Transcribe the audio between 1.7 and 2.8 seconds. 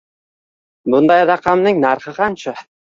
narxi qancha?